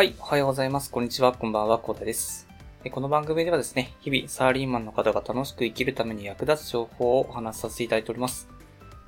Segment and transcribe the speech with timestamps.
[0.00, 0.90] はい、おはようございます。
[0.90, 2.48] こんにちは、こんばんは、コータです。
[2.90, 8.48] この番組ではですね、日々サラリーマンの方が楽しく生きるために役立つ情報をお話しさせていただいております。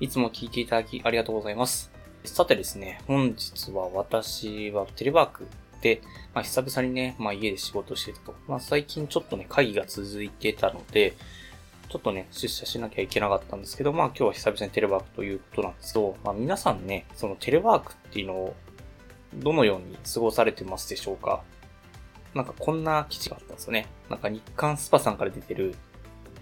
[0.00, 1.90] いつも聞いていただきありがとうございます。
[2.26, 5.46] さてですね、本日は私はテレワーク
[5.80, 6.02] で、
[6.34, 8.34] まあ、久々にね、まあ、家で仕事してたと。
[8.46, 11.14] まあ、最近ちょっとね、会議が続いてたので、
[11.88, 18.54] ちょっとね、出社しなきゃいけなかったんですけど、まあ今日は久々にテレワークということなんですけど、まあ皆さんね、そのテレワークっていうのを
[19.34, 21.42] どのように過ごされてますでしょうか？
[22.34, 23.86] なんかこんな記事があったんですよね。
[24.08, 25.74] なんか日刊スパさんから出てる、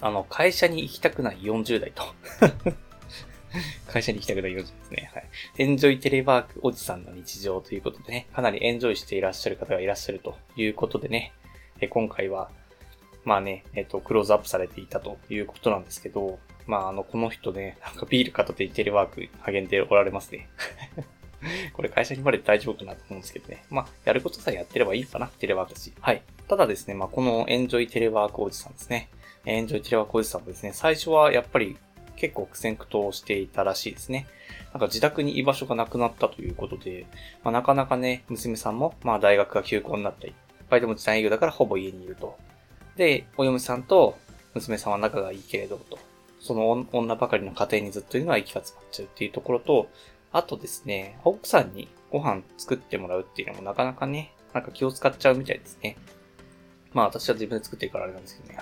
[0.00, 2.04] あの、会社に行きたくない40代と。
[3.86, 5.10] 会社に行きたくない40代ですね。
[5.12, 5.28] はい。
[5.58, 11.32] エンジョイテレワークおじさんの日常ということでね、かなりエンジョイしていらっしゃる方がいらっしゃるということでね、
[11.80, 12.50] え今回は、
[13.24, 20.48] まあね、えっ、と、クローズアップされていたということなんですけど、まああの、この人ね、なんかビール片手にテレワーク励んでおられますね。
[21.72, 23.64] これ会社にまで大丈夫かなと思うんですけどね。
[23.70, 25.92] まあ、やることさえやってればいいかな、テレワークだし。
[26.00, 26.22] はい。
[26.48, 29.08] ただですね、まあ、このエンジョイテレワークおじさんですね。
[29.44, 31.76] エンジョイテレワークおじさんもですね、最初はやっぱり
[32.16, 34.26] 結構苦戦苦闘していたらしいですね。
[34.72, 37.06] なんか自宅に居場所がなくなったということで、
[37.42, 40.34] まあ、なかなかね、娘さんも、まあ、大学が休校になったり、
[40.70, 42.38] バイトも時短営業だからほぼ家にいると。
[42.96, 44.16] で、お嫁さんと
[44.54, 45.98] 娘さんは仲がいいけれど、と。
[46.40, 49.88] その女ばかりの家庭にずっといるのは息が詰まっちゃうっていうところと、
[50.32, 55.96] あとですね、奥さんにご飯作ってもらうっていうのもなかなかね、なんか気を使っちゃうみたいですね。
[56.92, 58.58] まあ私は自分で作ってるからあれなんですけどね。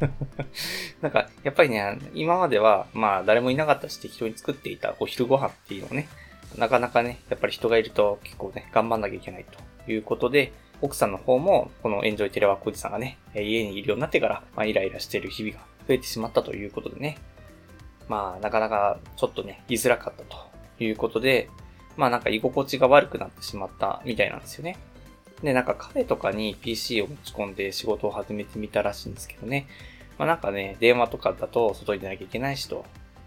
[1.02, 6.08] なんか、やっぱりね、今までは、まあ誰もいなかったし適当に作っていたお昼ご飯っていうのをね、
[6.56, 17.18] なかなかね、やっぱり人がいると結構ね、頑張んなきゃいけないということで、奥さんの方も、このエンジョイテレワークおじさんがね、家にいるようになってから、まあイライラしている日々が増えてしまったということでね、
[18.08, 20.49] まあなかなかちょっとね、言いづらかったと
[20.84, 21.48] いうことで、
[21.96, 24.78] まあなんか居心地が悪くなってしまったみたいなんですよね。
[25.42, 29.66] で、なんかカフェとかに PC を持ち込んで仕事を始めてみたらしいんですけどね。
[30.18, 32.84] まあなんかね、電話とかだと外に出なきゃいけないしと、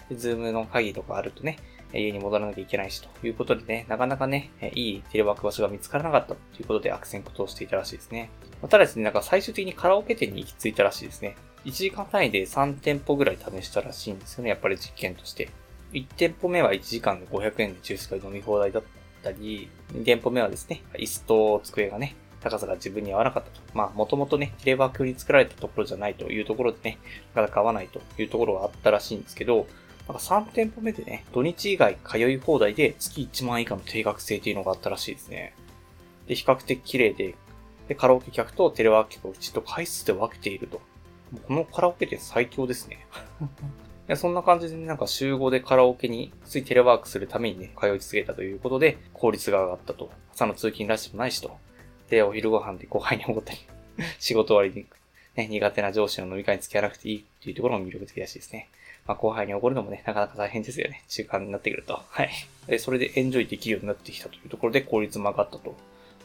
[0.09, 1.57] で、ズームの会議とかあるとね、
[1.93, 8.29] 家に戻らなきゃいけないしということでね、なかなかね、いいテレワーク場所が見つからなかったということで悪戦苦闘していたらしいですね。
[8.61, 11.35] ま、ただですね、なんか最終的にカラオケ店に行き着いたらしいですね。
[11.65, 15.49] 1時間単位で3店舗ぐらい試したらしいんですよね、やっぱり実験として。
[15.93, 18.83] 1店舗目は1時間で500円でジュースが飲み放題だっ
[19.21, 23.61] たり、2店舗目はですね、椅子と机がね、高さが自分に合わなかったと。
[23.73, 26.97] まあ、もともとね、テレワークに作られたところじゃないというところでね、
[27.33, 29.67] なかなか合わないというところがあったらしいんですけど、
[30.07, 35.53] なんか3店舗目でね、土日以外通い放題で月1万円以下の定額制っていうのがあったらしいですね。
[36.27, 37.35] で、比較的綺麗で、
[37.87, 40.81] で、カラオケ客とテレワーク客をうちと回数で分けていると。
[41.47, 43.05] このカラオケ店最強ですね。
[44.07, 50.11] やそんな感じでね、なんか集合でカラオケについテレワークするためにね、通い続けたということで、効率が上がったと。
[50.33, 51.57] 朝の通勤らしくもないしと。
[52.09, 53.59] で、お昼ご飯で後輩に怒ったり、
[54.19, 54.87] 仕事終わりに、
[55.35, 58.69] ね、苦手な上司の飲み会に付き合わなくていいっていうところも魅力的らしいですね。
[59.07, 61.03] まあ、後輩に怒るのもね、なかなか大変ですよね。
[61.07, 62.01] 中間になってくると。
[62.09, 62.29] はい。
[62.67, 65.75] で、それでエンジョイできるようになってきたというところで効率も上がったと。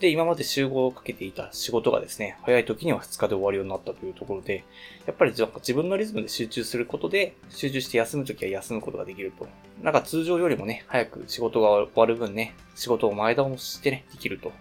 [0.01, 4.65] で、今まで集合をかけていた仕事がですね、早い時には2日で終わるようになったというところで、
[5.07, 9.49] やっぱり自分のリズムで集中することで、集中して休む時は休むことができると。
[9.83, 14.53] なんか通常よりもね、早く仕事が終わる分ね、仕事を前倒してね、できると。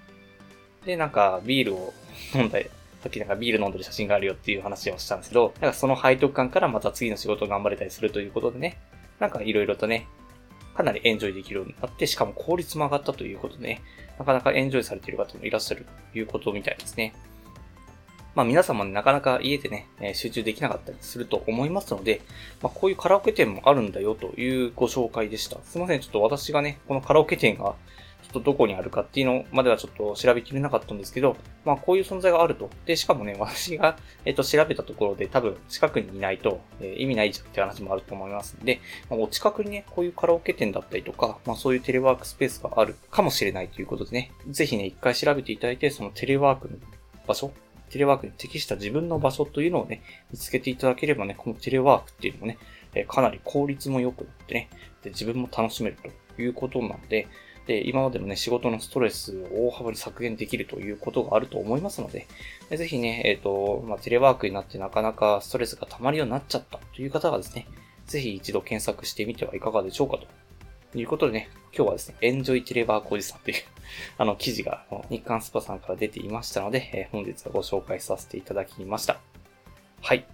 [0.86, 1.94] で、なんかビールを
[2.34, 2.66] 飲んだり、
[3.04, 8.80] さっきなんかビール飲んでる写真があるよっていう話をしたんですけど、なんかその背徳感からまた次の仕事を頑張れたりするということでね、
[9.20, 10.08] なんか色々とね、
[10.78, 13.82] かなりエンジョイできるようになって、しかも効率も上がったということでね、
[14.20, 17.14] なかなかエンジョイされている方もいらっしゃるということみたいですね。
[18.36, 22.22] まあ皆様ね、なかなか家でね、え集中できなかったりすると思いますので、
[22.62, 25.58] まあこういうカラオケ店もあるんだよというご紹介でした。
[25.64, 27.76] すいません、ちょっと私がね、このカラオケ店が
[28.28, 32.70] ちょっとどこにあるかっていうのまではちょっと調べきれなかったんですけど、まあこういう存在があると。
[32.86, 46.76] で、しかもね、 私が、えっ、と、調べたところで多分近くにいないと、えー、意味ないじゃんって話もあると思いますんで、まあ、お近くにね、こういうカラオケ店だったりとか、まあそういうテレワークスペースがあるかもしれないということでね、ぜひね、一回調べていただいて、そのテレワークの
[47.26, 47.52] 場所、
[47.90, 50.02] テレワークに適した自分の場所というのをね、
[50.32, 52.58] 見つけていただければね、このテレワークっていうのもね、
[52.94, 54.70] え、かなり効率も良くなってね、
[55.04, 55.98] で、自分も楽しめる
[56.36, 57.28] ということなので、
[57.68, 62.28] で、今までのね、仕事のストレスを大幅に削減できるということがあると思いますので、
[62.70, 67.68] でぜひね、えっ、ー、と、まあ、テレワークになってなかなかストレスが溜まるようになっちゃったという方はですね、
[68.06, 70.28] ぜひ一度検索してみてはいかがでしょうかと。
[70.96, 73.58] いうことでね、今日はですね、エンジョイテレワークおじさんという
[74.18, 79.20] あの、記事が日刊スパさんから出ていましたので、えー、本日はご紹介させていただきました。
[80.02, 80.26] はい。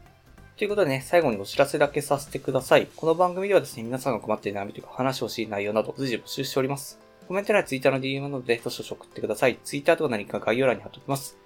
[0.55, 2.87] ということでね、最後にお知らせだけさせてください。
[2.95, 7.02] この番組ではですね、皆さんが困っている悩みというか話をしい内容など随時募集しております。
[7.27, 9.57] コメント欄や Twitter の DM などでどしどし送ってください。
[9.63, 11.37] Twitter とか何か概要欄に貼っておきます。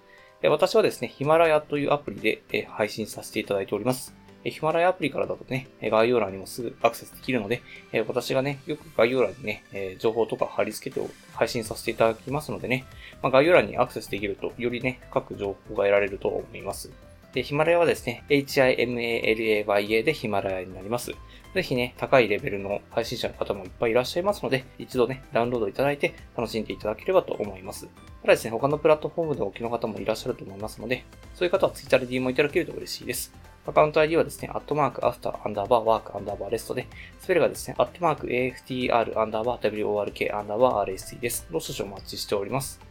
[0.44, 4.16] 私はですね、ヒマラヤというアプリで配信させていただいております。
[4.44, 7.62] ヒマラヤアプリからだとね、概要欄にもすぐアクセスできるので、
[8.08, 9.64] 私がね、よく概要欄にね、
[10.00, 12.86] 情報とか貼り付けて配信させていただきますのでね、
[13.22, 16.92] まあ、概要欄にアクセスできると、よりね、各情報が得られると思います。
[17.34, 21.12] で、ヒマラヤはですね、HIMALAYA でヒマラヤになります。
[21.54, 27.88] ぜひね、高いレベルの配信者の方もいっぱいいらっしゃいますので、一度ね、ダウンロードいただいて楽しんでいただければと思います。
[28.22, 31.04] ただですね、他のプラットフォームでお聞きの方もいらっしゃると思いますので、
[31.34, 33.34] そういう方は Twitter で DM をいただけると嬉しいです。
[33.66, 36.88] アカウント ID はですね、アットマークアフターアンダーバーワークアンダーバーレストで、
[37.20, 41.48] スペルがですね、アットマーク AFTR アンダーバー WORK アンダーバー RST です。
[41.52, 42.87] の少々お待ちしております。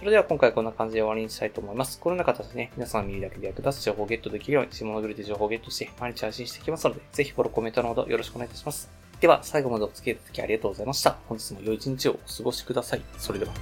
[0.00, 2.00] それでは今回こんな感じで終わりにしたいと思います。
[2.00, 8.88] このような形でね、皆さん見るだけで役立つ情報をゲットできるように、下のグルで情報をゲットして毎日配信していきますので、ぜひフォロー、コメントのほどよろしくお願いいたします。
[9.20, 11.18] では、最後までお付き合いいただきありがとうございました。
[11.28, 13.02] 本日も良い一日をお過ごしください。
[13.18, 13.52] それでは。